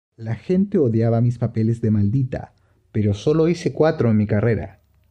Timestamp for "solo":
3.13-3.47